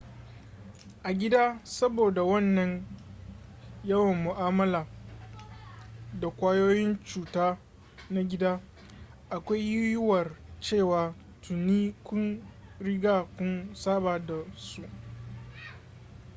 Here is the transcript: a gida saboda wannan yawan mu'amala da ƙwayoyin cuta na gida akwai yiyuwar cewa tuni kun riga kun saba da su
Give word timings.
a 1.03 1.13
gida 1.13 1.59
saboda 1.63 2.23
wannan 2.23 2.83
yawan 3.83 4.23
mu'amala 4.23 4.87
da 6.19 6.29
ƙwayoyin 6.29 6.99
cuta 7.13 7.57
na 8.09 8.23
gida 8.23 8.61
akwai 9.29 9.59
yiyuwar 9.61 10.31
cewa 10.59 11.15
tuni 11.41 11.95
kun 12.03 12.43
riga 12.79 13.25
kun 13.37 13.75
saba 13.75 14.19
da 14.19 14.43
su 14.55 14.81